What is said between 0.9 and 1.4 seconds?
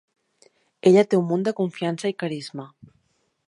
Ella té un